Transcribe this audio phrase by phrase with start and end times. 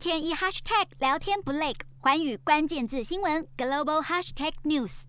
[0.00, 5.04] 天一 hashtag 聊天不累，寰宇关键字新闻 global hashtag news。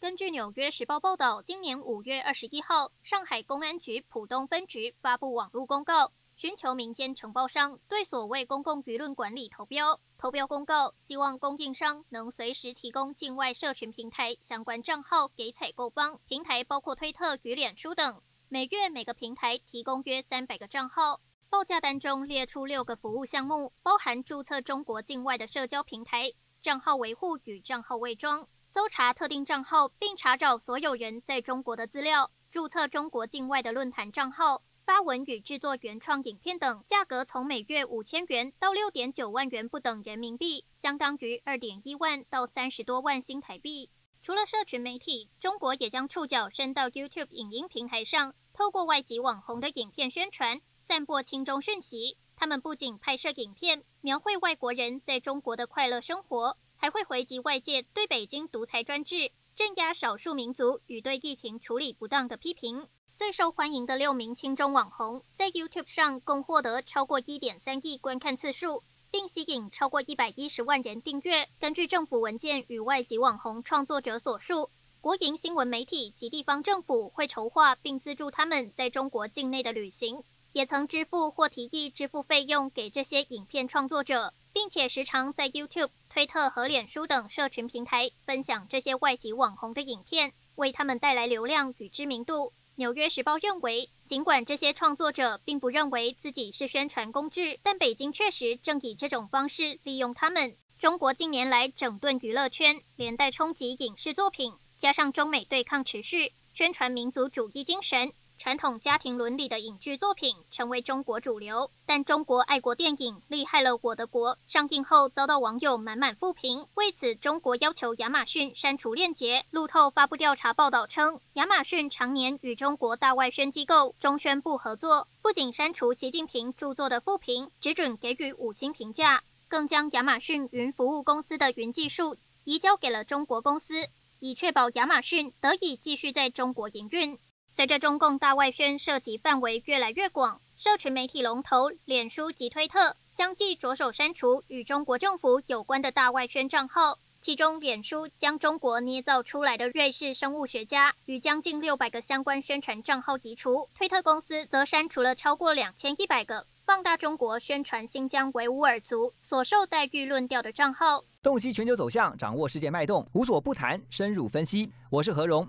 [0.00, 10.00] 根据《纽约时报》报道，今年五月二十一号，上海公安局浦东分局发布网络公告，寻求民间承包商对所谓公共舆论管理投标。
[10.18, 18.20] 投标公告希望供应商能随时提供境外社群平台相关账号给采购方，平台包括推特与脸书等。
[18.48, 21.20] 每月每个平台提供约三百个账号。
[21.54, 28.48] 报价单中列出六个服务项目，包含注册中国境外的社交平台、账号维护与账号伪装。
[28.72, 43.90] 搜查特定账号，并查找所有人在中国的资料；注册中国境外的论坛账号；发文与制作原创影片等，价格从每月五千元到六点九万元不等人民币，相当于二点一万到三十多万新台币。
[44.24, 52.18] 除了社群媒体，中国也将触角伸到 YouTube 影音平台上，透过外籍网红的影片宣传、散播亲中讯息。
[52.36, 56.58] 他们不仅拍摄影片，描绘外国人在中国的快乐生活。
[56.76, 62.86] 还会回击外界对北京独裁专制、镇压少数民族与对疫情处理不当的批评。
[63.16, 71.48] 最受欢迎的六名亲中网红在 YouTube 上共获得超过一点三亿观看次数，并吸引超过一百一十万人订阅。
[71.58, 80.22] 根据政府文件与外籍网红创作者所述，国营新闻媒体及地方政府会筹划并资助他们在中国境内的旅行，
[80.54, 84.32] 也曾支付或提议支付费用给这些影片创作者。
[84.54, 92.52] 并且时常在 YouTube、推特和脸书等社群平台分享这些外籍网红的影片，为他们带来流量与知名度。
[92.76, 100.56] 纽约时报认为，尽管这些创作者并不认为自己是宣传工具，但北京确实正以这种方式利用他们。
[100.78, 108.12] 中国近年来整顿娱乐圈，连带冲击影视作品，加上中美对抗持续，宣传民族主义精神。
[108.36, 116.66] 传统家庭伦理的影剧作品成为中国主流，但中国爱国电影《厉害了我的国》上映后遭到网友满满负评。
[116.74, 119.46] 为此，中国要求亚马逊删除链接。
[119.50, 137.18] 路透发布调查报道称，亚马逊常年与中国大外宣机构中宣部合作，不仅删除习近平著作的负评，只准给予五星评价，更将亚马逊云服务公司的云技术移交给了中国公司，以确保亚马逊得以继续在中国营运。
[137.56, 146.98] 随着中共大外宣涉及范围越来越广，社群媒体龙头脸书及推特相继着手删除与中国政府有关的大外宣账号。
[147.20, 161.04] 其中，脸书将中国捏造出来的瑞士生物学家与将近六百个相关宣传账号移除；推特公司则删除了超过两千一百个放大中国宣传新疆维吾尔族所受待遇论调的账号。
[161.22, 164.72] 洞悉全球走向，掌握世界脉动，无所不谈，深入分析。
[164.90, 165.48] 我是何荣。